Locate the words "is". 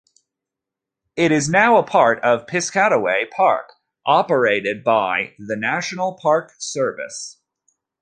1.31-1.47